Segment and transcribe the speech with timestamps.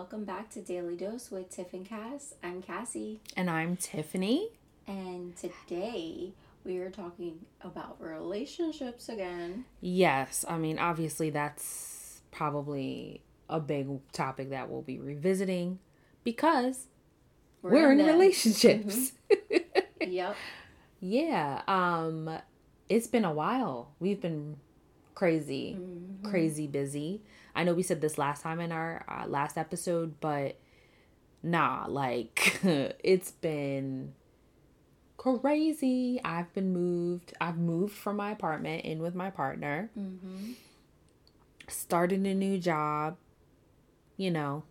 [0.00, 2.32] welcome back to Daily Dose with Tiff and Cass.
[2.42, 4.48] I'm Cassie, And I'm Tiffany.
[4.86, 6.32] and today
[6.64, 9.66] we are talking about relationships again.
[9.82, 15.80] Yes, I mean, obviously, that's probably a big topic that we'll be revisiting
[16.24, 16.86] because
[17.60, 18.06] we're, in, them.
[18.06, 19.12] relationships.
[20.00, 20.34] Yep.
[21.00, 22.38] yeah, um,
[22.88, 23.90] it's been a while.
[24.00, 24.56] We've been
[25.14, 25.76] crazy,
[26.22, 27.20] crazy busy.
[27.54, 30.58] I know we said this last time in our uh, last episode, but
[31.42, 34.12] nah, like, it's been
[35.16, 36.20] crazy.
[36.24, 37.32] I've been moved.
[37.40, 39.90] I've moved from my apartment in with my partner.
[39.98, 40.52] Mm-hmm.
[41.68, 43.16] started a new job.
[44.16, 44.64] You know,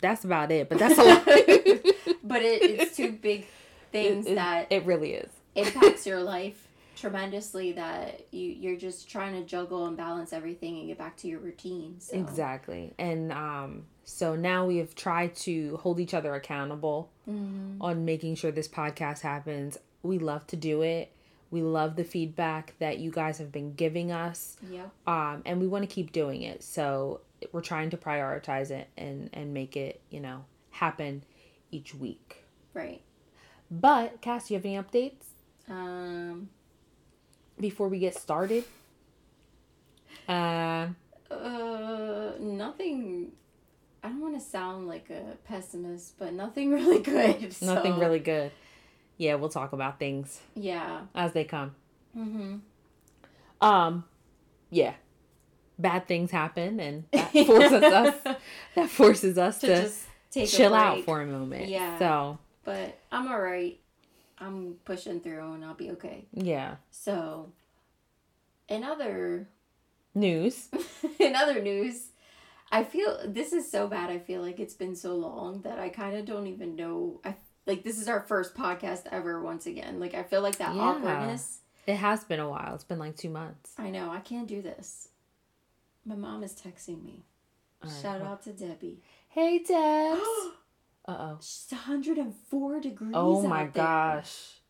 [0.00, 0.68] that's about it.
[0.68, 1.26] But that's a lot.
[2.22, 3.46] But it, it's two big
[3.92, 5.30] things It- it- that it really is.
[5.54, 6.65] impacts your life
[6.96, 11.28] tremendously that you you're just trying to juggle and balance everything and get back to
[11.28, 11.96] your routine.
[12.00, 12.16] So.
[12.16, 12.94] Exactly.
[12.98, 17.76] And um, so now we have tried to hold each other accountable Mhm.
[17.80, 19.78] on making sure this podcast happens.
[20.02, 21.12] We love to do it.
[21.50, 24.56] We love the feedback that you guys have been giving us.
[24.68, 24.90] Yep.
[25.06, 26.62] Um, and we want to keep doing it.
[26.64, 27.20] So
[27.52, 31.22] we're trying to prioritize it and, and make it, you know, happen
[31.70, 32.44] each week.
[32.74, 33.02] Right.
[33.70, 35.24] But Cass, do you have any updates?
[35.68, 36.48] Um.
[37.58, 38.64] Before we get started?
[40.28, 40.88] Uh,
[41.30, 43.32] Uh, nothing.
[44.02, 47.52] I don't want to sound like a pessimist, but nothing really good.
[47.52, 48.52] so- nothing really good.
[49.18, 51.02] Yeah, we'll talk about things Yeah.
[51.14, 51.74] as they come.
[52.16, 52.56] Mm-hmm.
[53.66, 54.04] Um,
[54.70, 54.92] yeah,
[55.78, 58.36] bad things happen, and that forces us.
[58.74, 61.68] That forces us to to, just take a chill out for a moment.
[61.68, 61.98] Yeah.
[61.98, 63.80] So But I'm alright.
[64.38, 66.26] I'm pushing through, and I'll be okay.
[66.32, 67.52] yeah, So,
[68.68, 69.48] in other
[70.14, 70.68] news.
[71.18, 72.08] in other news,
[72.70, 74.10] I feel this is so bad.
[74.10, 77.20] I feel like it's been so long that I kind of don't even know.
[77.24, 79.40] I like this is our first podcast ever.
[79.42, 80.82] Once again, like I feel like that Yeah.
[80.82, 81.60] awkwardness.
[81.86, 82.74] It has been a while.
[82.74, 83.72] It's been like two months.
[83.78, 85.08] I know I can't do this.
[86.04, 87.24] My mom is texting me.
[87.82, 89.02] Right, Shout out to Debbie.
[89.28, 90.20] Hey, Debs.
[91.08, 91.36] uh oh.
[91.38, 93.12] It's 104 degrees.
[93.14, 94.60] Oh my gosh.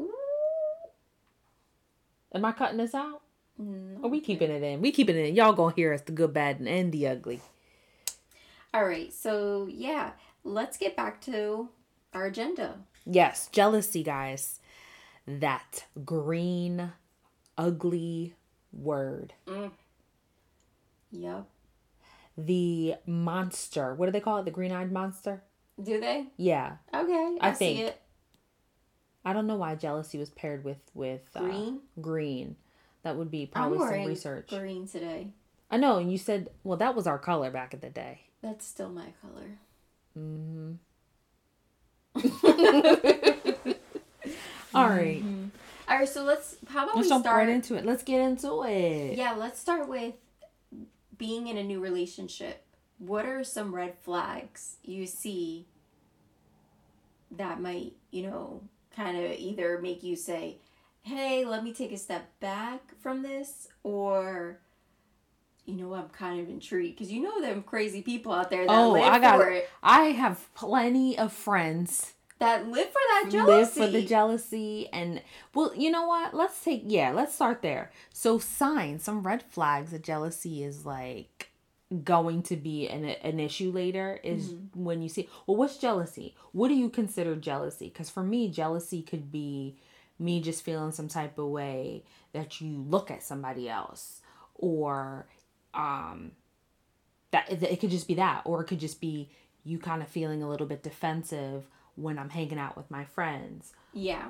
[0.00, 0.10] Ooh.
[2.34, 3.22] Am I cutting this out?
[3.56, 3.98] No.
[4.02, 4.80] Or we keeping it in?
[4.80, 5.34] We keeping it in.
[5.34, 7.40] Y'all gonna hear us the good, bad, and the ugly.
[8.72, 10.12] All right, so yeah,
[10.44, 11.68] let's get back to
[12.12, 12.76] our agenda.
[13.06, 14.60] Yes, jealousy, guys.
[15.26, 16.92] That green,
[17.56, 18.34] ugly
[18.72, 19.32] word.
[21.10, 21.46] Yep.
[22.40, 23.94] The monster.
[23.94, 24.44] What do they call it?
[24.44, 25.42] The green eyed monster?
[25.82, 26.26] Do they?
[26.36, 26.76] Yeah.
[26.94, 27.88] Okay, I I, see think.
[27.88, 28.00] it.
[29.24, 31.80] I don't know why jealousy was paired with with uh, Green?
[32.00, 32.56] green.
[33.02, 34.48] That would be probably some research.
[34.50, 35.28] green today.
[35.70, 38.20] I know, and you said, well, that was our color back in the day.
[38.40, 39.58] That's still my color.
[40.18, 40.72] Mm-hmm.
[44.74, 45.22] All right.
[45.88, 46.56] All right, so let's.
[46.68, 47.38] How about Let's we jump start?
[47.38, 47.84] right into it.
[47.84, 49.16] Let's get into it.
[49.16, 50.14] yeah, let's start with
[51.18, 52.64] being in a new relationship.
[52.98, 55.66] What are some red flags you see
[57.30, 58.62] that might, you know,
[58.94, 60.58] kind of either make you say,
[61.02, 64.60] "Hey, let me take a step back from this," or
[65.64, 66.96] you know, I'm kind of intrigued.
[66.96, 70.52] Because you know them crazy people out there that Oh, I got it, I have
[70.54, 73.52] plenty of friends that live for that jealousy.
[73.52, 74.88] live for the jealousy.
[74.92, 75.22] and
[75.54, 76.34] well you know what?
[76.34, 77.90] Let's take yeah let's start there.
[78.12, 81.50] So signs some red flags that jealousy is like
[82.04, 86.34] going to be an, an issue later is when you see well what's jealousy?
[86.52, 87.88] What do you consider jealousy?
[87.88, 89.76] Because for me jealousy could be
[90.18, 94.20] me just feeling some type of way that you look at somebody else
[94.54, 95.26] or
[95.74, 96.32] um
[97.30, 99.30] that it could just be that or it could just be
[99.64, 101.64] you kind of feeling a little bit defensive
[101.98, 103.72] when I'm hanging out with my friends.
[103.92, 104.26] Yeah.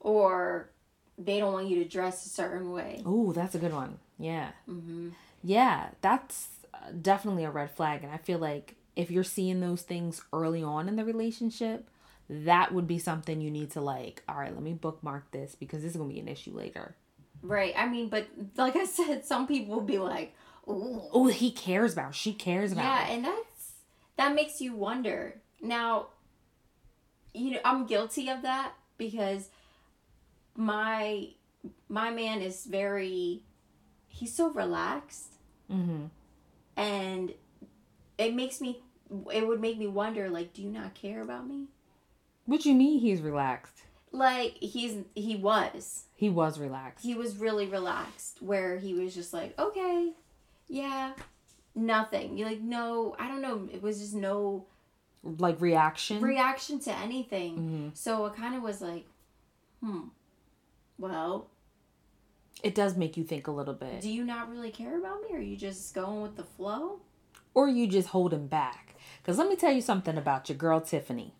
[0.00, 0.70] Or
[1.18, 3.02] they don't want you to dress a certain way.
[3.06, 3.98] Oh, that's a good one.
[4.18, 4.50] Yeah.
[4.68, 5.10] Mm-hmm.
[5.42, 8.02] Yeah, that's uh, definitely a red flag.
[8.02, 11.88] And I feel like if you're seeing those things early on in the relationship,
[12.28, 15.82] that would be something you need to like, all right, let me bookmark this because
[15.82, 16.96] this is going to be an issue later.
[17.42, 17.74] Right.
[17.76, 18.26] I mean, but
[18.56, 20.34] like I said, some people will be like,
[20.68, 22.84] "Ooh, Oh, he cares about, she cares about.
[22.84, 23.14] yeah," it.
[23.14, 23.72] and that's
[24.16, 25.40] that makes you wonder.
[25.62, 26.06] Now,
[27.36, 29.50] you know, I'm guilty of that because
[30.56, 31.28] my
[31.88, 33.42] my man is very
[34.08, 35.32] he's so relaxed
[35.70, 36.04] Mm-hmm.
[36.76, 37.32] and
[38.18, 38.80] it makes me
[39.32, 41.64] it would make me wonder like do you not care about me
[42.44, 43.82] What you mean he's relaxed?
[44.12, 47.04] like he's he was He was relaxed.
[47.04, 50.12] he was really relaxed where he was just like okay
[50.68, 51.12] yeah
[51.74, 52.38] nothing.
[52.38, 53.68] You're like, no, I don't know.
[53.70, 54.64] It was just no
[55.38, 56.20] like reaction.
[56.20, 57.92] reaction to anything.
[57.94, 59.06] So it kind of was like,
[59.82, 60.08] hmm,
[60.98, 61.48] well,
[62.62, 64.00] it does make you think a little bit.
[64.00, 65.28] do you not really care about me?
[65.32, 67.00] Or are you just going with the flow?
[67.56, 68.94] or you just holding back.
[69.22, 71.34] Because let me tell you something about your girl Tiffany.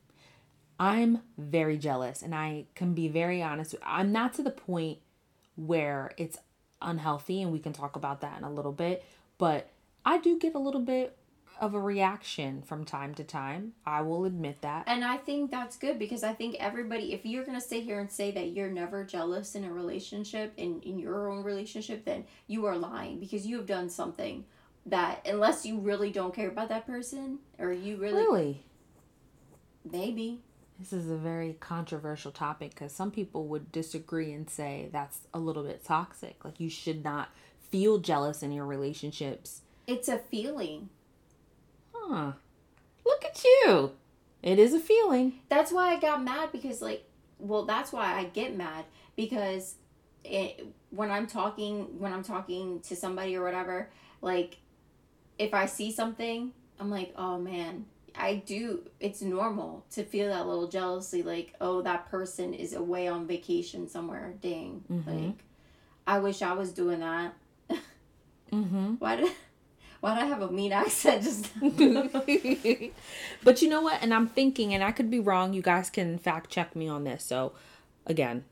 [0.80, 3.76] I'm very jealous, and I can be very honest.
[3.82, 4.98] I'm not to the point
[5.56, 6.38] where it's
[6.80, 9.04] unhealthy, and we can talk about that in a little bit,
[9.36, 9.68] but
[10.06, 11.16] I do get a little bit
[11.60, 13.72] of a reaction from time to time.
[13.84, 14.84] I will admit that.
[14.86, 17.98] And I think that's good because I think everybody, if you're going to sit here
[18.00, 22.24] and say that you're never jealous in a relationship, in, in your own relationship, then
[22.46, 24.44] you are lying because you have done something
[24.86, 28.64] that, unless you really don't care about that person or you really, Really?
[29.90, 30.40] maybe.
[30.78, 35.38] This is a very controversial topic because some people would disagree and say that's a
[35.38, 36.44] little bit toxic.
[36.44, 37.30] Like you should not
[37.70, 39.62] feel jealous in your relationships.
[39.86, 40.90] It's a feeling.
[42.08, 42.32] Huh.
[43.04, 43.92] Look at you.
[44.42, 45.40] It is a feeling.
[45.48, 47.04] That's why I got mad because, like,
[47.38, 48.84] well, that's why I get mad
[49.16, 49.74] because
[50.24, 53.90] it, when I'm talking, when I'm talking to somebody or whatever,
[54.22, 54.58] like,
[55.38, 58.88] if I see something, I'm like, oh man, I do.
[59.00, 63.88] It's normal to feel that little jealousy, like, oh, that person is away on vacation
[63.88, 64.34] somewhere.
[64.40, 65.44] Dang, like,
[66.06, 67.34] I wish I was doing that.
[68.52, 68.94] Mm-hmm.
[69.00, 69.32] Why did,
[70.06, 71.50] why did I have a mean accent just?
[73.44, 74.02] but you know what?
[74.02, 75.52] And I'm thinking, and I could be wrong.
[75.52, 77.24] You guys can fact check me on this.
[77.24, 77.52] So,
[78.06, 78.44] again,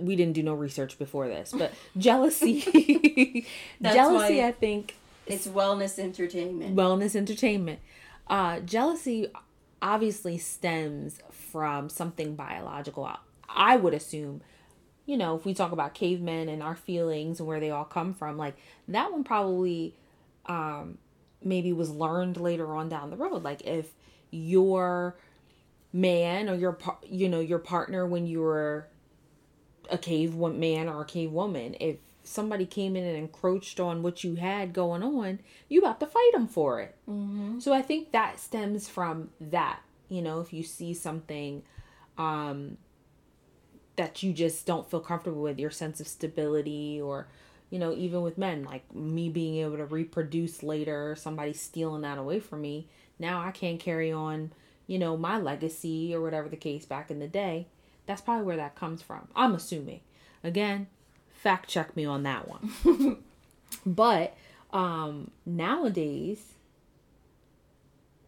[0.00, 3.46] we didn't do no research before this, but jealousy,
[3.80, 4.96] jealousy, I think,
[5.26, 6.76] it's wellness entertainment.
[6.76, 7.78] wellness entertainment.
[8.26, 9.28] Uh, jealousy
[9.80, 13.08] obviously stems from something biological.
[13.48, 14.42] I would assume,
[15.06, 18.12] you know, if we talk about cavemen and our feelings and where they all come
[18.12, 18.56] from, like
[18.88, 19.94] that one probably
[20.48, 20.98] um,
[21.42, 23.42] maybe was learned later on down the road.
[23.42, 23.92] Like if
[24.30, 25.16] your
[25.92, 28.88] man or your par- you know your partner when you were
[29.90, 34.22] a cave man or a cave woman, if somebody came in and encroached on what
[34.22, 36.94] you had going on, you about to fight them for it.
[37.08, 37.58] Mm-hmm.
[37.58, 39.80] So I think that stems from that.
[40.08, 41.62] You know, if you see something
[42.18, 42.76] um,
[43.96, 47.28] that you just don't feel comfortable with, your sense of stability, or,
[47.70, 52.18] you know, even with men, like me being able to reproduce later, somebody stealing that
[52.18, 52.88] away from me,
[53.18, 54.52] now I can't carry on,
[54.86, 57.66] you know, my legacy or whatever the case back in the day.
[58.06, 59.28] That's probably where that comes from.
[59.36, 60.00] I'm assuming.
[60.42, 60.86] Again,
[61.30, 63.18] fact check me on that one.
[63.86, 64.34] but
[64.70, 66.54] um nowadays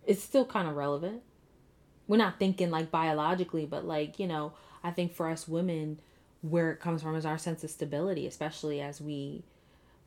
[0.06, 1.22] it's still kind of relevant.
[2.08, 4.52] We're not thinking like biologically, but like, you know,
[4.82, 6.00] I think for us women,
[6.42, 9.42] where it comes from is our sense of stability, especially as we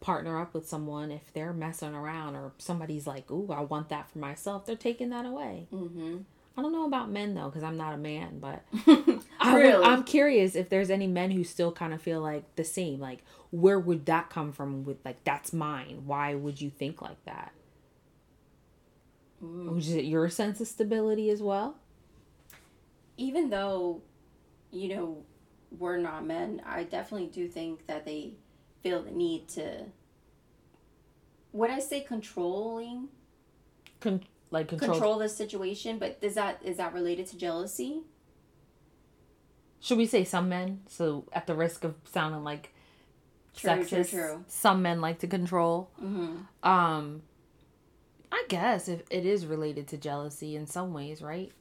[0.02, 1.12] partner up with someone.
[1.12, 5.10] If they're messing around or somebody's like, Ooh, I want that for myself, they're taking
[5.10, 5.68] that away.
[5.74, 6.18] Mm-hmm.
[6.56, 8.64] I don't know about men though, because I'm not a man, but
[9.40, 9.84] I Really?
[9.86, 13.00] I'm curious if there's any men who still kind of feel like the same.
[13.00, 14.84] Like, where would that come from?
[14.84, 16.04] With like, that's mine.
[16.06, 17.54] Why would you think like that?
[19.42, 21.76] Was it your sense of stability as well?
[23.18, 24.02] even though
[24.72, 25.24] you know
[25.80, 28.34] we're not men i definitely do think that they
[28.82, 29.86] feel the need to
[31.52, 33.08] would i say controlling
[34.00, 34.92] Con- like control.
[34.92, 38.02] control the situation but is that is that related to jealousy
[39.80, 40.82] Should we say some men?
[40.88, 42.74] So at the risk of sounding like
[43.56, 44.46] True, true, sexist, true.
[44.48, 45.90] some men like to control.
[46.02, 46.38] mm-hmm.
[46.68, 47.22] Um,
[48.32, 51.52] I guess if it is related to jealousy in some ways, right?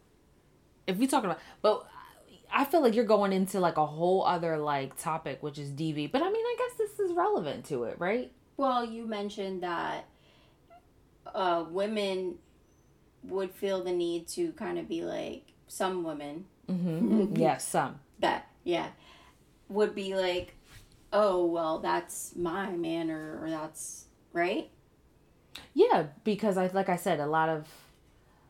[0.86, 1.86] If we talk about, but
[2.52, 6.12] I feel like you're going into like a whole other like topic, which is DV.
[6.12, 8.30] But I mean, I guess this is relevant to it, right?
[8.58, 10.04] well you mentioned that
[11.34, 12.34] uh women
[13.24, 17.36] would feel the need to kind of be like some women Mm-hmm.
[17.36, 17.98] yes, some.
[18.20, 18.88] that yeah
[19.68, 20.54] would be like
[21.12, 24.70] oh well that's my man or, or that's right
[25.74, 27.66] Yeah, because I like I said, a lot of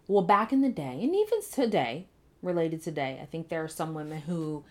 [0.09, 2.07] well, back in the day, and even today,
[2.43, 4.65] related today, I think there are some women who,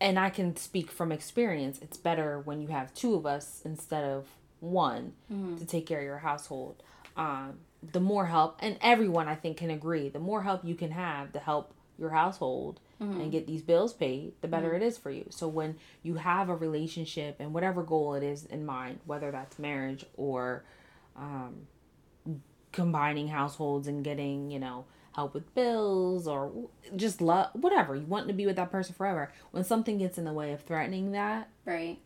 [0.00, 1.78] and I can speak from experience.
[1.80, 4.26] It's better when you have two of us instead of
[4.60, 5.12] one
[5.58, 6.82] to take care of your household.
[7.16, 7.58] Um,
[7.92, 11.32] the more help, and everyone I think can agree, the more help you can have
[11.32, 15.26] to help your household and get these bills paid, the better it is for you.
[15.30, 19.58] So when you have a relationship and whatever goal it is in mind, whether that's
[19.58, 20.62] marriage or
[21.16, 21.66] um,
[22.70, 26.52] combining households and getting, you know, help with bills or
[26.96, 27.94] just love, whatever.
[27.96, 29.30] You want to be with that person forever.
[29.50, 31.98] When something gets in the way of threatening that, right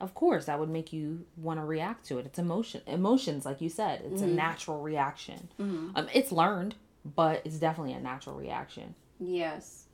[0.00, 2.26] of course that would make you want to react to it.
[2.26, 4.02] It's emotion emotions like you said.
[4.10, 5.48] It's a natural reaction.
[5.58, 8.94] Um it's learned, but it's definitely a natural reaction.
[9.20, 9.84] Yes.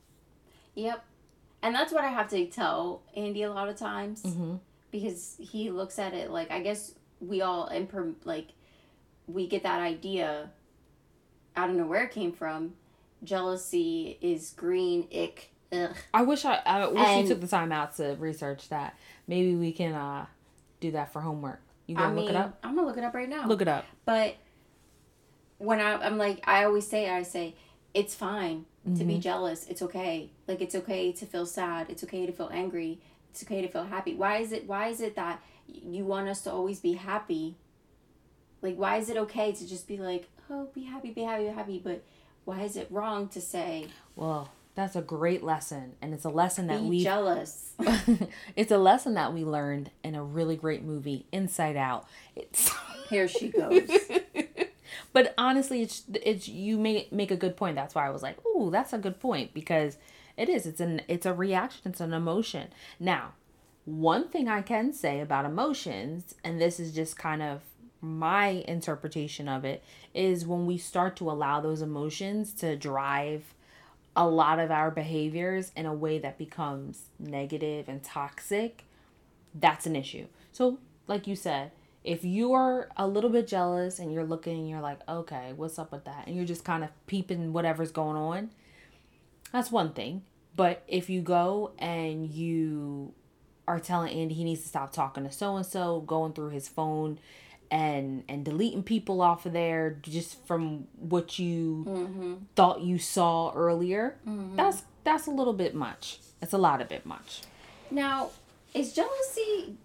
[0.75, 1.03] Yep.
[1.61, 4.59] And that's what I have to tell Andy a lot of times Mhm.
[4.89, 8.47] because he looks at it like I guess we all imper- like
[9.27, 10.49] we get that idea.
[11.55, 12.73] I don't know where it came from.
[13.23, 15.07] Jealousy is green.
[15.13, 15.49] Ick.
[15.73, 15.95] Ugh.
[16.13, 18.97] I wish I I wish And- you took the time out to research that.
[19.27, 20.25] Maybe we can uh
[20.79, 21.61] do that for homework.
[21.87, 22.59] You I gonna mean, look it up?
[22.63, 23.45] I'm gonna look it up right now.
[23.47, 23.85] Look it up.
[24.05, 24.35] But
[25.57, 27.55] when I, I'm like, I always say, I say,
[27.93, 28.65] it's fine
[28.97, 29.67] to be jealous.
[29.67, 30.31] It's okay.
[30.47, 31.87] Like it's okay to feel sad.
[31.89, 32.99] It's okay to feel angry.
[33.29, 34.15] It's okay to feel happy.
[34.15, 34.65] Why is it?
[34.67, 37.57] Why is it that you want us to always be happy?
[38.61, 41.49] Like, why is it okay to just be like, oh, be happy, be happy, be
[41.49, 41.81] happy?
[41.83, 42.03] But
[42.45, 46.67] why is it wrong to say Well, that's a great lesson, and it's a lesson
[46.67, 47.73] that we jealous?
[48.55, 52.07] it's a lesson that we learned in a really great movie, Inside Out.
[52.35, 52.71] It's
[53.09, 53.89] Here she goes.
[55.13, 57.75] but honestly, it's it's you make make a good point.
[57.75, 59.97] That's why I was like, oh, that's a good point," because
[60.37, 60.65] it is.
[60.65, 61.91] It's an it's a reaction.
[61.91, 62.69] It's an emotion.
[62.99, 63.33] Now,
[63.83, 67.61] one thing I can say about emotions, and this is just kind of
[68.01, 73.53] my interpretation of it, is when we start to allow those emotions to drive
[74.15, 78.83] a lot of our behaviors in a way that becomes negative and toxic,
[79.55, 80.25] that's an issue.
[80.51, 81.71] So, like you said,
[82.03, 85.77] if you are a little bit jealous and you're looking and you're like, okay, what's
[85.77, 86.25] up with that?
[86.27, 88.51] And you're just kind of peeping whatever's going on,
[89.51, 90.23] that's one thing.
[90.55, 93.13] But if you go and you
[93.67, 96.67] are telling Andy he needs to stop talking to so and so, going through his
[96.67, 97.19] phone
[97.71, 104.17] and and deleting people off of there just from what you thought you saw earlier,
[104.55, 106.19] that's that's a little bit much.
[106.41, 107.41] It's a lot of bit much.
[107.89, 108.29] Now,
[108.73, 109.77] is jealousy?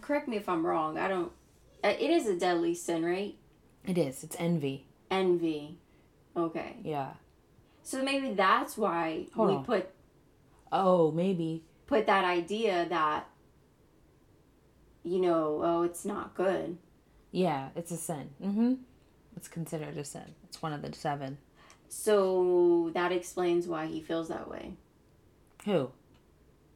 [0.00, 0.98] Correct me if I'm wrong.
[0.98, 1.30] I don't.
[1.84, 3.34] uh, It is a deadly sin, right?
[3.84, 4.24] It is.
[4.24, 4.86] It's envy.
[5.10, 5.76] Envy.
[6.36, 6.76] Okay.
[6.82, 7.10] Yeah.
[7.82, 9.64] So maybe that's why Hold we on.
[9.64, 9.88] put
[10.72, 11.62] Oh, maybe.
[11.86, 13.26] put that idea that
[15.06, 16.76] you know, oh, it's not good.
[17.30, 18.30] Yeah, it's a sin.
[18.42, 18.74] Mm-hmm.
[19.36, 20.34] It's considered a sin.
[20.44, 21.38] It's one of the seven.
[21.88, 24.72] So that explains why he feels that way.
[25.64, 25.90] Who?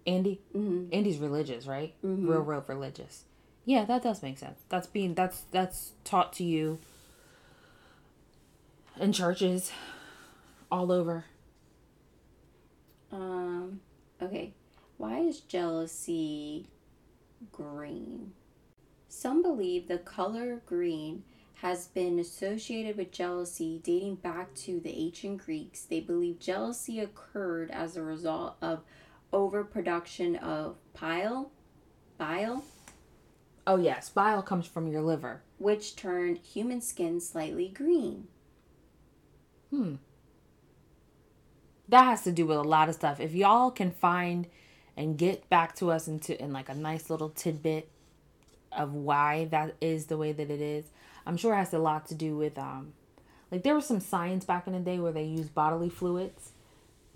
[0.06, 0.40] Andy?
[0.52, 1.94] hmm Andy's religious, right?
[2.04, 2.28] Mhm.
[2.28, 3.24] Real, real religious.
[3.64, 4.60] Yeah, that does make sense.
[4.68, 6.78] That's being that's that's taught to you
[8.98, 9.72] in churches
[10.70, 11.24] all over.
[13.12, 13.80] Um.
[14.22, 14.52] Okay.
[14.98, 16.66] Why is jealousy
[17.52, 18.32] green?
[19.08, 25.44] Some believe the color green has been associated with jealousy dating back to the ancient
[25.44, 25.82] Greeks.
[25.82, 28.82] They believe jealousy occurred as a result of
[29.32, 31.50] overproduction of bile,
[32.16, 32.64] bile,
[33.66, 35.42] Oh yes, bile comes from your liver.
[35.58, 38.26] which turned human skin slightly green.
[39.70, 39.96] Hmm.
[41.88, 43.20] That has to do with a lot of stuff.
[43.20, 44.46] If y'all can find
[45.00, 47.88] and get back to us into in like a nice little tidbit
[48.70, 50.84] of why that is the way that it is,
[51.26, 52.92] I'm sure it has a lot to do with um
[53.50, 56.52] like there was some science back in the day where they used bodily fluids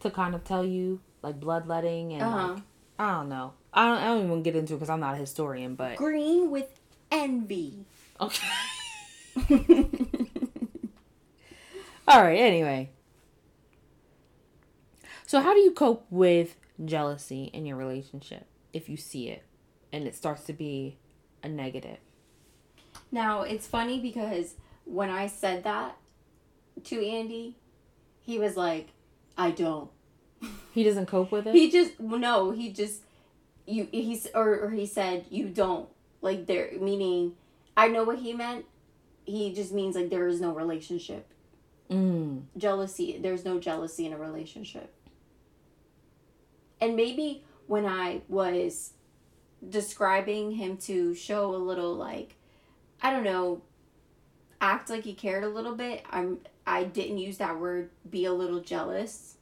[0.00, 2.48] to kind of tell you like bloodletting and Uh-huh.
[2.54, 2.62] like
[2.98, 3.52] I don't know.
[3.72, 6.50] I don't, I don't even get into it because I'm not a historian, but Green
[6.50, 6.68] with
[7.10, 7.84] envy.
[8.20, 8.46] okay.
[12.06, 12.38] All right.
[12.38, 12.90] Anyway,
[15.26, 16.54] so how do you cope with
[16.84, 19.44] jealousy in your relationship if you see it
[19.92, 20.98] and it starts to be
[21.42, 21.98] a negative?
[23.12, 24.54] Now, it's funny because
[24.84, 25.96] when I said that
[26.84, 27.56] to Andy,
[28.20, 28.88] he was like,
[29.36, 29.90] I don't.
[30.72, 31.54] He doesn't cope with it.
[31.54, 33.02] He just, no, he just,
[33.66, 35.88] you, he's, or, or he said, you don't.
[36.20, 37.34] Like, there, meaning,
[37.76, 38.64] I know what he meant.
[39.24, 41.26] He just means like there is no relationship.
[41.90, 42.42] mm.
[42.56, 44.92] Jealousy, there's no jealousy in a relationship.
[46.84, 48.92] And maybe when I was
[49.66, 52.36] describing him to show a little like
[53.00, 53.62] I don't know
[54.60, 58.32] act like he cared a little bit I'm I didn't use that word be a
[58.34, 59.36] little jealous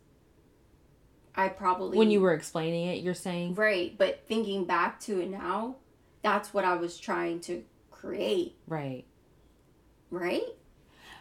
[1.35, 3.57] I probably When you were explaining it, you're saying?
[3.57, 5.75] Right but thinking back to it now
[6.23, 8.55] that's what I was trying to create.
[8.69, 9.05] Right.
[10.13, 10.47] right?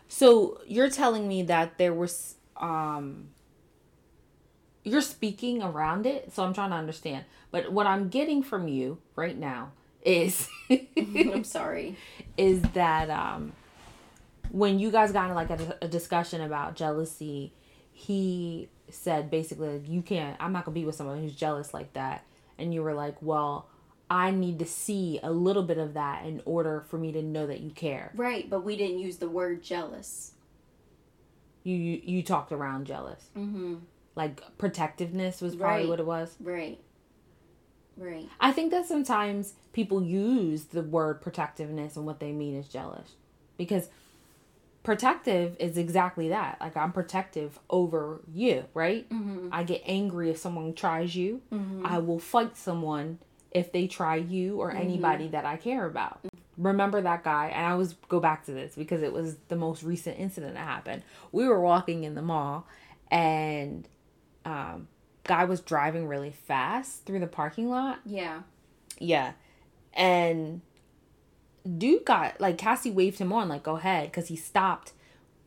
[0.07, 3.29] So you're telling me that there was um
[4.83, 7.25] you're speaking around it, so I'm trying to understand.
[7.51, 9.71] But what I'm getting from you right now
[10.03, 10.49] is
[10.97, 11.95] I'm sorry
[12.37, 13.53] is that um
[14.49, 17.53] when you guys got in like a, a discussion about jealousy,
[17.91, 21.93] he said basically like, you can't I'm not gonna be with someone who's jealous like
[21.93, 22.25] that.
[22.57, 23.67] And you were like, Well,
[24.09, 27.47] I need to see a little bit of that in order for me to know
[27.47, 28.11] that you care.
[28.15, 30.33] Right, but we didn't use the word jealous.
[31.63, 33.29] You you, you talked around jealous.
[33.37, 33.75] Mm-hmm.
[34.15, 35.89] Like protectiveness was probably Right.
[35.89, 36.35] what it was.
[36.39, 36.79] Right.
[37.97, 38.27] Right.
[38.39, 43.15] I think that sometimes people use the word protectiveness and what they mean is jealous.
[43.57, 43.89] Because
[44.83, 46.57] protective is exactly that.
[46.59, 49.07] Like I'm protective over you, right?
[49.09, 49.49] Mm-hmm.
[49.51, 51.41] I get angry if someone tries you.
[51.53, 51.85] Mm-hmm.
[51.85, 53.19] I will fight someone
[53.51, 56.21] if they try you or anybody that I care about.
[56.57, 59.83] Remember that guy, and I always go back to this because it was the most
[59.83, 61.03] recent incident that happened.
[61.31, 62.65] We were walking in the mall,
[63.09, 63.87] and
[64.45, 64.87] um,
[65.23, 67.99] guy was driving really fast through the parking lot.
[68.05, 68.41] Yeah.
[68.99, 69.31] Yeah,
[69.93, 70.61] and
[71.77, 74.93] dude got like Cassie waved him on, like go ahead, because he stopped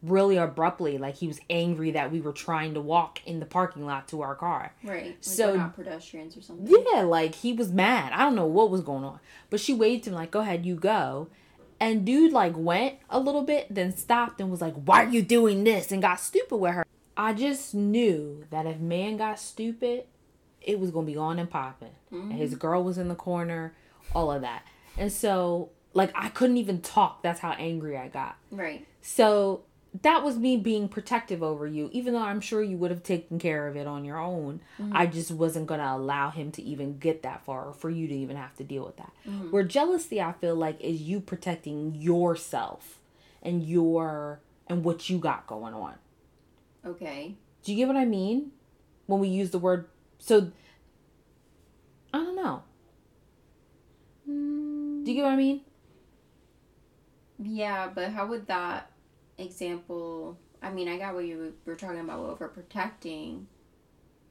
[0.02, 3.86] really abruptly, like he was angry that we were trying to walk in the parking
[3.86, 4.72] lot to our car.
[4.82, 5.06] Right.
[5.06, 6.66] Like So- not pedestrians or something.
[6.66, 8.12] Yeah, like he was mad.
[8.12, 9.20] I don't know what was going on.
[9.50, 11.28] But she waved him like, "Go ahead, you go."
[11.80, 15.22] And dude like went a little bit, then stopped and was like, "Why are you
[15.22, 16.84] doing this?" and got stupid with her.
[17.16, 20.04] I just knew that if man got stupid,
[20.60, 21.94] it was going to be on and popping.
[22.10, 22.58] And his mm-hmm.
[22.58, 23.74] girl was in the corner,
[24.14, 24.64] all of that.
[24.96, 27.22] And so like I couldn't even talk.
[27.22, 28.36] That's how angry I got.
[28.50, 28.86] Right.
[29.00, 29.62] So
[30.02, 33.38] that was me being protective over you, even though I'm sure you would have taken
[33.38, 34.60] care of it on your own.
[34.80, 34.96] Mm-hmm.
[34.96, 38.08] I just wasn't going to allow him to even get that far or for you
[38.08, 39.12] to even have to deal with that.
[39.26, 39.52] Mm-hmm.
[39.52, 42.98] Where jealousy, I feel like, is you protecting yourself
[43.40, 45.94] and your and what you got going on.
[46.86, 47.34] Okay.
[47.62, 48.52] Do you get what I mean?
[49.06, 49.86] When we use the word,
[50.18, 50.50] so
[52.12, 52.62] I don't know.
[54.26, 55.60] Do you get what I mean?
[57.38, 58.90] Yeah, but how would that
[59.38, 60.38] example?
[60.62, 63.44] I mean, I got what you were talking about overprotecting,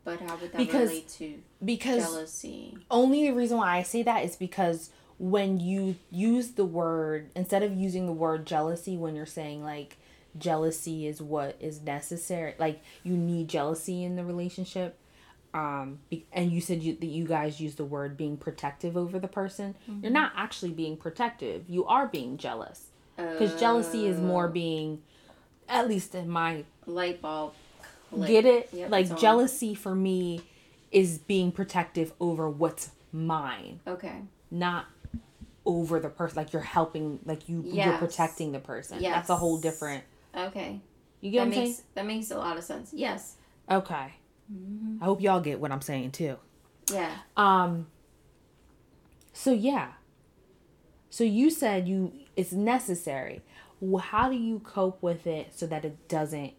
[0.04, 2.78] but how would that Because- relate to Because jealousy?
[2.90, 7.62] only the reason why I say that is because when you use the word instead
[7.62, 9.98] of using the word jealousy when you're saying like
[10.38, 14.98] jealousy is what is necessary like you need jealousy in the relationship
[15.54, 19.20] um be- and you said you, that you guys use the word being protective over
[19.20, 19.76] the person.
[20.02, 21.66] You're not actually being protective.
[21.70, 22.88] You are being jealous.
[23.16, 25.04] Because jealousy is more being
[25.70, 27.54] at least in my light bulb.
[28.10, 28.28] click.
[28.28, 28.70] get it?
[28.74, 30.42] Yep, like jealousy for me
[30.92, 33.80] is being protective over what's mine.
[33.88, 34.22] Okay.
[34.50, 34.86] not
[35.66, 39.00] over the person like you're helping like you you're protecting the person.
[39.14, 40.04] That's a whole different
[40.36, 40.82] Okay.
[41.22, 42.92] you get That what i'm makes that makes a lot of sense.
[42.94, 43.36] Yes.
[43.70, 44.14] saying okay
[45.02, 46.38] i hope y'all get what i'm saying too
[46.92, 47.12] Yeah.
[47.38, 47.88] um
[49.32, 49.94] so yeah
[51.10, 53.42] so you said you it's necessary
[53.80, 56.54] well, how do you cope with it so that it doesn't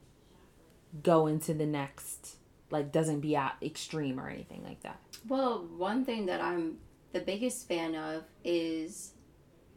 [1.02, 2.36] go into the next
[2.70, 6.78] like doesn't be out extreme or anything like that Well, one thing that I'm
[7.12, 9.12] the biggest fan of is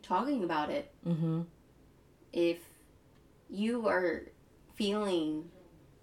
[0.02, 0.92] talking about it.
[1.06, 1.42] mm-hmm
[2.34, 2.60] If
[3.50, 4.24] you are
[4.76, 5.50] feeling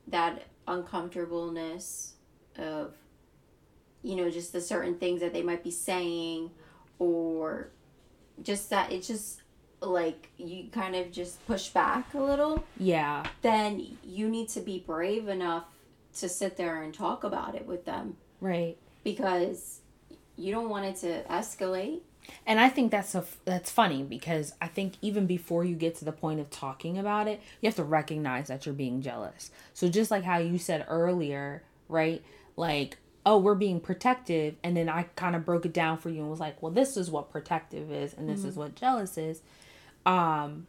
[0.09, 2.15] that uncomfortableness
[2.57, 2.95] of,
[4.03, 6.51] you know, just the certain things that they might be saying,
[6.99, 7.71] or
[8.43, 9.41] just that it's just
[9.81, 13.25] like you kind of just push back a little, yeah.
[13.43, 15.65] then you need to be brave enough
[16.15, 18.17] to sit there and talk about it with them.
[18.41, 18.77] Right.
[19.03, 19.81] Because
[20.37, 22.01] you don't want it to escalate.
[22.47, 26.05] And I think that's a that's funny because I think even before you get to
[26.05, 29.51] the point of talking about it, you have to recognize that you're being jealous.
[29.73, 32.23] So just like how you said earlier, right?
[32.57, 36.21] Like, oh, we're being protective, and then I kind of broke it down for you
[36.21, 39.41] and was like, well, this is what protective is, and this is what jealous is.
[40.05, 40.67] Um,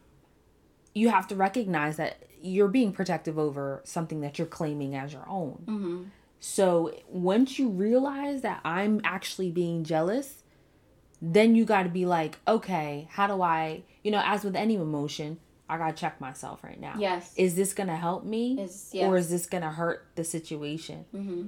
[0.94, 5.28] you have to recognize that you're being protective over something that you're claiming as your
[5.28, 5.62] own.
[5.66, 6.02] Mm-hmm.
[6.40, 10.42] So once you realize that I'm actually being jealous,
[11.20, 14.74] then you got to be like, okay, how do I, you know, as with any
[14.74, 16.94] emotion, I got to check myself right now.
[16.98, 17.32] Yes.
[17.36, 21.04] Is this going to help me Is or is this going to hurt the situation?
[21.14, 21.46] mm-hmm.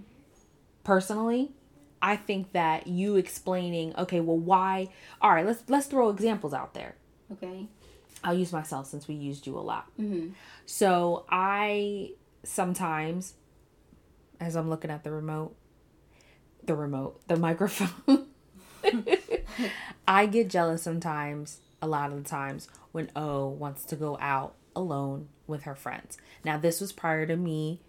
[0.85, 1.50] Personally,
[2.00, 4.88] I think that you explaining, okay, well why?
[5.20, 6.94] All right, let's let's throw examples out there.
[7.33, 7.66] Okay.
[8.24, 9.87] I'll use myself since we used you a lot.
[10.00, 10.31] Mm-hmm.
[10.66, 13.35] So I sometimes,
[14.40, 15.54] as I'm looking at the remote,
[16.64, 18.28] the remote, the microphone,
[20.09, 24.55] I get jealous sometimes, a lot of the times, when O wants to go out
[24.75, 26.19] alone with her friends.
[26.45, 27.81] Now, this was prior to me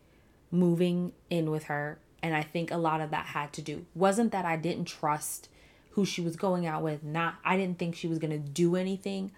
[0.51, 4.31] moving in with her, and I think a lot of that had to do wasn't
[4.31, 5.49] that I didn't trust
[5.91, 8.75] who she was going out with, not I didn't think she was going to do
[8.75, 9.31] anything.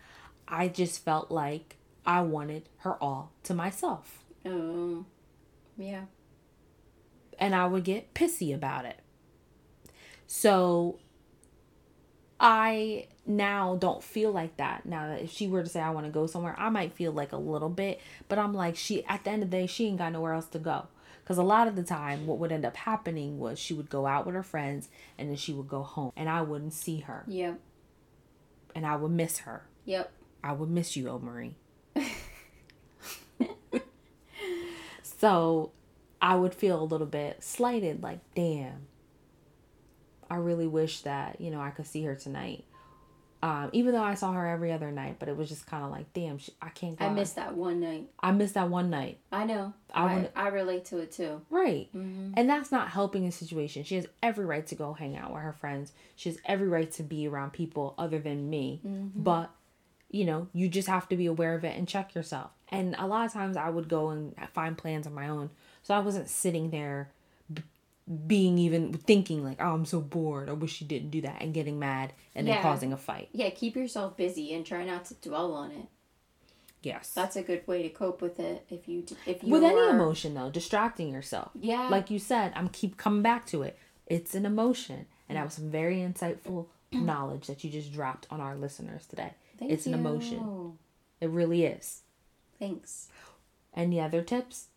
[0.47, 4.23] I just felt like I wanted her all to myself.
[4.45, 5.05] Um.
[5.77, 6.05] Yeah.
[7.39, 8.99] and I would get pissy about it.
[10.27, 10.99] So
[12.43, 14.83] I now don't feel like that.
[14.83, 17.11] Now that if she were to say I want to go somewhere, I might feel
[17.11, 19.85] like a little bit, but I'm like she at the end of the day she
[19.85, 20.87] ain't got nowhere else to go.
[21.25, 24.07] Cuz a lot of the time what would end up happening was she would go
[24.07, 27.23] out with her friends and then she would go home and I wouldn't see her.
[27.27, 27.59] Yep.
[28.73, 29.67] And I would miss her.
[29.85, 30.11] Yep.
[30.43, 31.57] I would miss you, Omari.
[35.03, 35.71] so
[36.19, 38.87] I would feel a little bit slighted, like, damn,
[40.31, 42.63] I really wish that, you know, I could see her tonight.
[43.43, 45.91] Um, even though I saw her every other night, but it was just kind of
[45.91, 47.05] like, damn, she, I can't go.
[47.05, 48.07] I missed that one night.
[48.21, 49.17] I missed that one night.
[49.29, 49.73] I know.
[49.93, 51.41] I I, wanna- I, relate to it too.
[51.49, 51.89] Right.
[51.93, 52.35] Mm-hmm.
[52.37, 53.83] And that's not helping the situation.
[53.83, 55.91] She has every right to go hang out with her friends.
[56.15, 58.79] She has every right to be around people other than me.
[58.87, 59.21] Mm-hmm.
[59.21, 59.49] But,
[60.09, 62.51] you know, you just have to be aware of it and check yourself.
[62.69, 65.49] And a lot of times I would go and find plans on my own.
[65.81, 67.11] So I wasn't sitting there
[68.27, 70.49] being even thinking like, oh, I'm so bored.
[70.49, 73.29] I wish she didn't do that and getting mad and then causing a fight.
[73.31, 75.87] Yeah, keep yourself busy and try not to dwell on it.
[76.83, 77.11] Yes.
[77.13, 78.65] That's a good way to cope with it.
[78.69, 81.51] If you if you With any emotion though, distracting yourself.
[81.59, 81.87] Yeah.
[81.89, 83.77] like you said, I'm keep coming back to it.
[84.07, 88.41] It's an emotion, and that was some very insightful knowledge that you just dropped on
[88.41, 89.33] our listeners today.
[89.57, 90.73] Thank it's an emotion.
[91.21, 92.01] It really is.
[92.59, 93.07] Thanks.
[93.75, 94.67] Any other tips?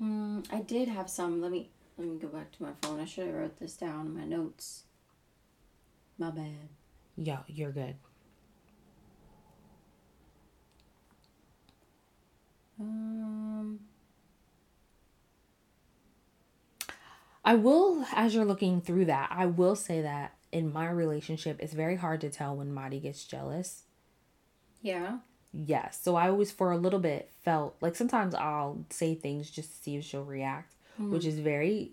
[0.00, 1.40] Mm, I did have some.
[1.40, 3.00] Let me let me go back to my phone.
[3.00, 4.84] I should have wrote this down in my notes.
[6.18, 6.68] My bad.
[7.16, 7.96] Yeah, you're good.
[12.80, 13.80] Um.
[17.44, 21.72] I will, as you're looking through that, I will say that in my relationship, it's
[21.72, 23.82] very hard to tell when Madi gets jealous.
[24.80, 25.18] Yeah.
[25.52, 25.98] Yes.
[26.02, 29.82] So I always, for a little bit, felt like sometimes I'll say things just to
[29.82, 31.92] see if she'll react, which is very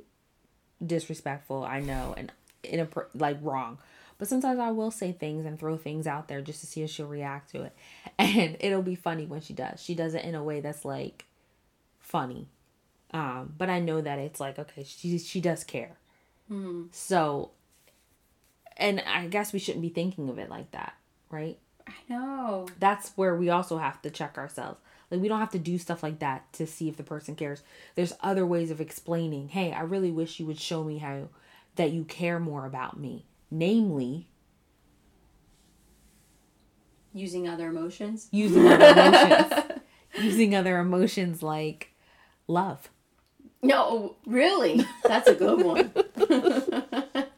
[0.85, 1.63] disrespectful.
[1.63, 2.31] I know, and
[2.63, 3.77] in a, like wrong.
[4.17, 6.89] But sometimes I will say things and throw things out there just to see if
[6.89, 7.75] she'll react to it,
[8.19, 9.81] and it'll be funny when she does.
[9.81, 11.25] She does it in a way that's like
[11.99, 12.47] funny,
[13.13, 15.97] um, but I know that it's like okay, she she does care.
[16.91, 17.51] So,
[18.77, 20.93] and I guess we shouldn't be thinking of it like that,
[21.29, 21.57] right?
[21.89, 22.67] I know.
[22.79, 24.79] that's where we also have to check ourselves.
[25.11, 27.63] Like we don't have to do stuff like that to see if the person cares.
[27.95, 31.29] There's other ways of explaining, "Hey, I really wish you would show me how
[31.75, 34.27] that you care more about me." Namely,
[37.13, 38.27] Using other emotions.
[38.31, 39.53] using other emotions.
[40.21, 41.91] using other emotions like
[42.47, 42.89] love.
[43.63, 44.85] No, really.
[45.05, 45.91] That's a good one.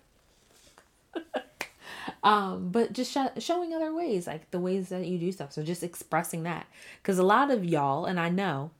[2.23, 5.63] um but just sh- showing other ways like the ways that you do stuff so
[5.63, 6.67] just expressing that
[7.01, 8.71] because a lot of y'all and i know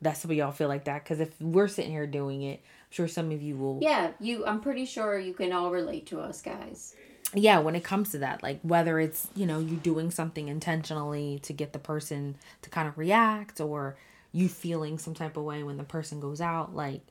[0.00, 3.08] that's what y'all feel like that because if we're sitting here doing it i'm sure
[3.08, 4.44] some of you will yeah, you.
[4.44, 6.94] I'm pretty sure you can all relate to us guys.
[7.32, 11.38] yeah when it comes to that like whether it's you know you doing something intentionally
[11.44, 13.96] to get the person to kind of react or
[14.32, 17.02] you feeling some type of way when the person goes out like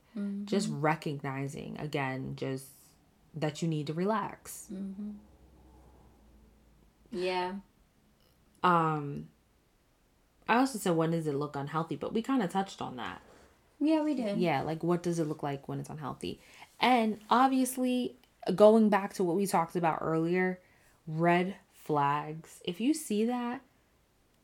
[0.45, 2.65] just recognizing again just
[3.33, 4.67] that you need to relax
[7.13, 7.53] Yeah.
[8.63, 9.27] um
[10.49, 13.21] i also said when does it look unhealthy but we kind of touched on that
[13.79, 14.37] Yeah, we did.
[14.39, 16.39] yeah like what does it look like when it's unhealthy
[16.79, 18.15] and obviously
[18.55, 20.59] going back to what we talked about earlier
[21.07, 23.61] red flags if you see that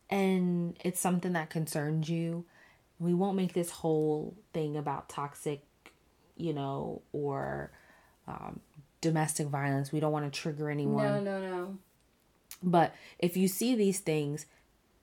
[0.10, 2.46] and it's something that concerns you
[3.00, 5.64] we won't make this whole thing about toxic
[6.38, 7.72] you know or
[8.28, 8.60] um,
[9.02, 11.78] domestic violence we don't want to trigger anyone No, no, no.
[12.62, 14.46] But if you see these things,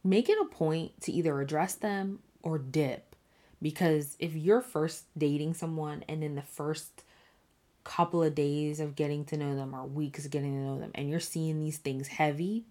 [0.04, 3.16] make it a point to either address them or dip.
[3.62, 7.02] Because if you're first dating someone and in the first
[7.84, 10.90] couple of days of getting to know them or weeks of getting to know them
[10.94, 12.64] and you're seeing these things heavy,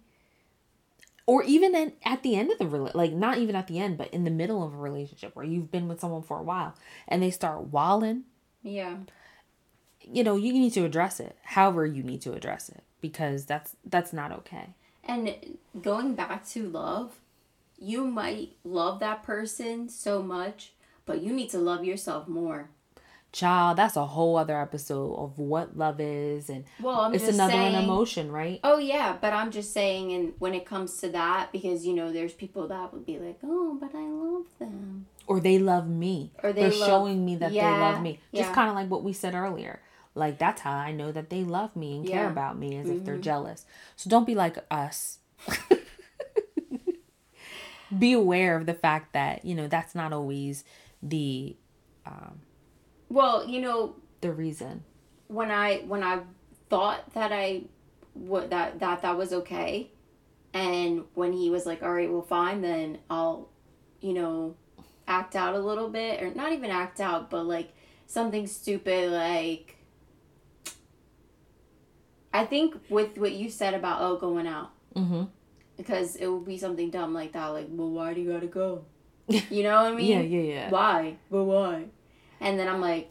[1.26, 4.08] or even in, at the end of the like not even at the end, but
[4.10, 6.74] in the middle of a relationship where you've been with someone for a while
[7.08, 8.22] and they start walling,
[8.62, 8.98] Yeah.
[10.00, 11.36] you know, you need to address it.
[11.42, 14.70] However, you need to address it because that's that's not okay.
[15.04, 17.14] And going back to love,
[17.78, 20.72] you might love that person so much,
[21.04, 22.70] but you need to love yourself more.
[23.32, 27.52] Child, that's a whole other episode of what love is, and Well, I'm it's another
[27.52, 28.60] saying, emotion, right?
[28.64, 32.12] Oh yeah, but I'm just saying, and when it comes to that, because you know,
[32.12, 36.30] there's people that would be like, "Oh, but I love them." Or they love me,
[36.42, 38.20] Or they are showing me that they love me.
[38.32, 38.54] Just yeah.
[38.54, 39.80] kind of like what we said earlier.
[40.16, 42.22] Like that's how I know that they love me and care Yeah.
[42.24, 42.32] Mm-hmm.
[42.32, 43.64] about me, as if they're jealous.
[43.96, 45.18] So don't be like us.
[47.98, 50.64] be aware of the fact that you know that's not always
[51.02, 51.56] the
[53.08, 54.82] Well, you know, the reason.
[55.28, 56.20] when I when I
[56.70, 57.62] thought that I
[58.14, 59.90] what that that that was okay.
[60.54, 63.50] And when he was like, "All right, well, fine, then I'll,
[64.00, 64.54] you know,
[65.06, 67.72] act out a little bit, or not even act out, but like
[68.06, 69.75] something stupid, like."
[72.40, 75.24] I think with what you said about oh going out, Mm-hmm.
[75.76, 78.84] because it would be something dumb like that, like, well, why do you gotta go?
[79.28, 80.06] You know what I mean?
[80.06, 80.70] Yeah, yeah, yeah.
[80.70, 81.16] Why?
[81.30, 81.84] But why?
[82.40, 83.10] And then I'm like,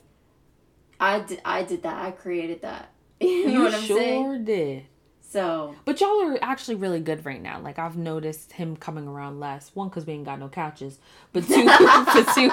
[1.00, 1.98] I did, I did that.
[2.06, 2.90] I created that.
[3.20, 4.46] You know You what I'm sure saying?
[4.46, 4.84] did.
[5.22, 7.60] So But y'all are actually really good right now.
[7.60, 9.72] Like I've noticed him coming around less.
[9.74, 11.00] One, because we ain't got no couches,
[11.34, 12.50] but two, but two,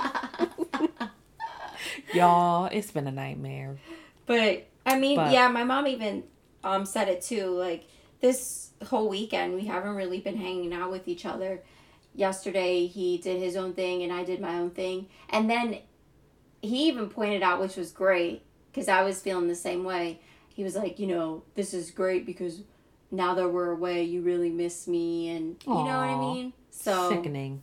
[2.15, 3.79] y'all, it's been a nightmare.
[4.27, 6.25] But I mean, But- yeah, my mom even
[6.65, 7.47] um said it too.
[7.51, 7.85] Like
[8.21, 11.63] this whole weekend, we haven't really been hanging out with each other.
[12.15, 15.07] Yesterday, he did his own thing, and I did my own thing.
[15.31, 15.79] And then
[16.61, 20.21] he even pointed out, which was great, because I was feeling the same way.
[20.49, 22.61] He was like, you know, this is great because
[23.11, 26.53] now that we're away, you really miss me, and you know what I mean.
[26.71, 27.63] So Sickening.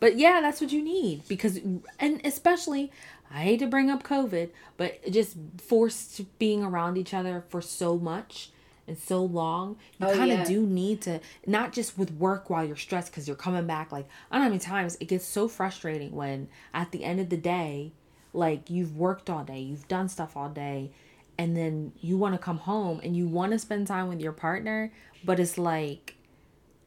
[0.00, 1.60] But yeah, that's what you need because,
[1.98, 2.90] and especially,
[3.34, 7.98] I hate to bring up COVID, but just forced being around each other for so
[7.98, 8.50] much
[8.86, 10.44] and so long, you Oh, kind of yeah.
[10.44, 13.90] do need to not just with work while you're stressed because you're coming back.
[13.90, 17.18] Like I don't know how many times it gets so frustrating when at the end
[17.18, 17.92] of the day,
[18.32, 20.92] like you've worked all day, you've done stuff all day,
[21.38, 24.32] and then you want to come home and you want to spend time with your
[24.32, 24.92] partner,
[25.24, 26.14] but it's like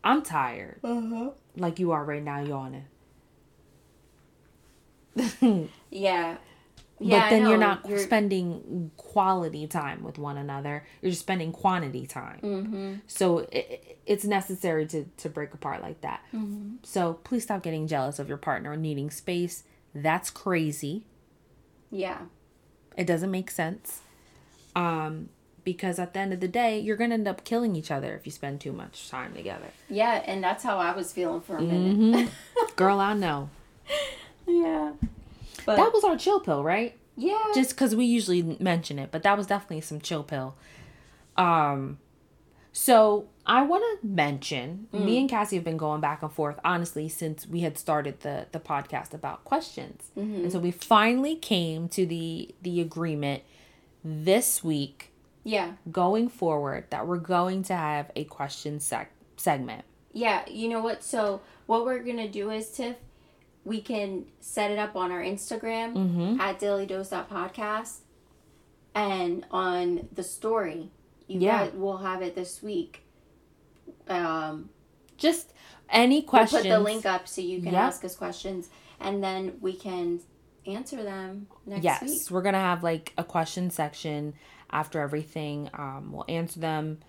[0.04, 1.32] I'm tired uh-huh.
[1.58, 2.86] like you are right now yawning.
[5.92, 6.38] yeah,
[6.98, 7.26] but yeah.
[7.26, 10.86] I then you're not spending quality time with one another.
[11.02, 12.40] You're just spending quantity time.
[12.42, 12.94] Mm-hmm.
[13.08, 16.22] So it, it's necessary to to break apart like that.
[16.34, 16.78] Mm-hmm.
[16.84, 19.64] So please stop getting jealous of your partner needing space.
[19.94, 21.04] That's crazy.
[21.92, 22.22] Yeah.
[22.98, 24.02] It doesn't make sense.
[24.76, 25.30] Um
[25.64, 28.16] because at the end of the day, you're going to end up killing each other
[28.16, 29.68] if you spend too much time together.
[29.90, 32.30] Yeah, and that's how I was feeling for a minute.
[32.30, 32.76] Mhm.
[32.78, 33.50] Girl, I know.
[34.48, 34.92] Yeah.
[35.66, 36.96] But That was our chill pill, right?
[37.18, 37.38] yeah.
[37.54, 40.56] just because we usually mention it but that was definitely some chill pill
[41.36, 41.98] um
[42.72, 47.10] so i want to mention me and cassie have been going back and forth honestly
[47.10, 52.06] since we had started the the podcast about questions and so we finally came to
[52.06, 53.42] the the agreement
[54.04, 55.12] this week
[55.44, 55.72] yeah.
[55.92, 59.84] going forward that we're going to have a question sec- segment
[60.14, 61.04] Yeah, you know what?
[61.04, 62.96] So what we're gonna do is Tiff,
[63.68, 66.40] we can set it up on our Instagram mm-hmm.
[66.40, 67.98] at dailydose.podcast
[68.96, 70.90] and on the story.
[71.28, 71.66] You Yeah.
[71.66, 73.04] guys will have it this week.
[74.08, 74.70] Um
[75.18, 75.52] just
[75.90, 77.82] any we'll questions put the link up so you can Yep.
[77.82, 78.70] ask us questions
[79.02, 80.22] and then we can
[80.66, 82.12] answer them next yes week.
[82.12, 84.34] Yes, we're gonna have like a question section
[84.70, 87.00] after everything um we'll answer them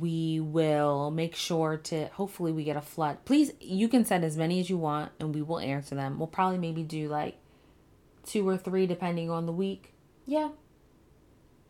[0.00, 4.36] we will make sure to hopefully we get a flood please you can send as
[4.36, 7.36] many as you want and we will answer them we'll probably maybe do like
[8.24, 9.92] two or three depending on the week
[10.26, 10.50] Yeah.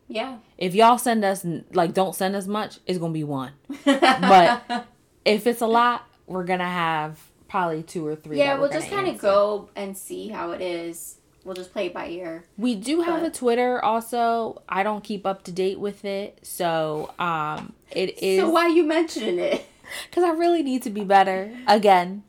[0.07, 0.37] Yeah.
[0.57, 3.51] if y'all send us like don't send us much it's gonna be one
[3.83, 4.87] But-
[5.25, 9.07] if it's a lot we're gonna have probably two or three yeah, we'll just kind
[9.07, 11.17] of go and see how it is.
[11.45, 12.43] We'll just play it by ear.
[12.57, 14.63] We do have a Twitter also.
[14.67, 16.39] I don't keep up to date with it.
[16.41, 19.63] So, um it is So why you mentioning it?
[20.11, 22.23] cuz I really need to be better again.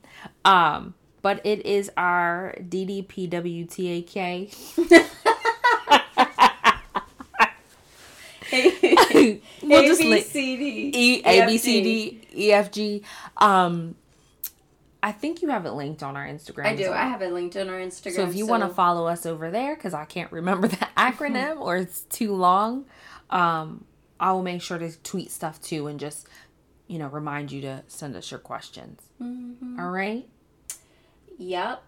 [0.45, 4.55] Um but it is our DDPWTAK.
[9.63, 13.03] we'll A just B link C D E A B C D E F G.
[13.39, 13.97] Um
[15.03, 16.67] I think you have it linked on our Instagram.
[16.67, 16.85] I do.
[16.85, 16.95] well.
[16.95, 18.15] I have it linked on our Instagram.
[18.17, 21.61] So if you want to follow us over there, because I can't remember the acronym
[21.61, 22.87] or it's too long,
[23.31, 23.85] um,
[24.19, 26.27] I will make sure to tweet stuff too and just,
[26.89, 29.03] you know, remind you to send us your questions.
[29.23, 29.79] Mhm.
[29.79, 30.27] All right.
[31.39, 31.83] Yep.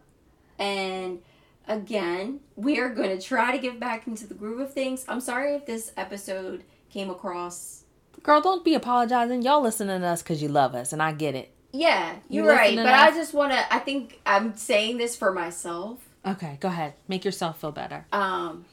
[0.59, 1.21] And
[1.67, 5.05] again, we are going to try to get back into the groove of things.
[5.09, 7.85] I'm sorry if this episode came across.
[8.23, 9.43] Girl, don't be apologizing.
[9.43, 11.51] Y'all listening to us because you love us, and I get it.
[11.73, 12.71] Yeah, You you're right.
[12.71, 13.75] listening But I just want to.
[13.75, 15.99] I think I'm saying this for myself.
[16.27, 16.95] Okay, go ahead.
[17.09, 18.07] Make yourself feel better.
[18.13, 18.65] Um,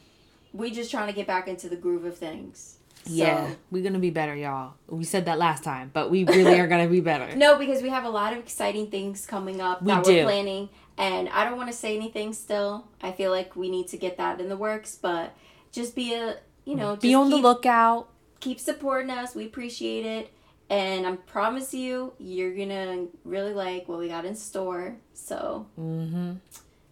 [0.53, 2.77] we just trying to get back into the groove of things.
[3.05, 4.73] So- yeah, we're gonna be better, y'all.
[4.87, 7.35] We said that last time, but we really are gonna be better.
[7.35, 10.11] No, because we have a lot of exciting things coming up We that do.
[10.13, 12.87] we're planning, and I don't want to say anything still.
[13.01, 15.35] I feel like we need to get that in the works, but
[15.71, 18.07] just be a you know Be on the lookout.
[18.39, 19.35] keep supporting us.
[19.35, 20.31] We appreciate it.
[20.69, 24.95] And I promise you, you're gonna really like what we got in store.
[25.13, 26.33] So Mm-hmm.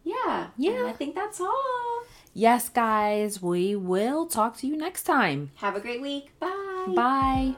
[0.03, 0.85] yeah, Yeah.
[0.87, 2.03] I think that's all.
[2.35, 5.51] Yes, guys, we will talk to you next time.
[5.55, 6.31] Have a great week.
[6.39, 6.93] Bye.
[6.95, 7.55] Bye.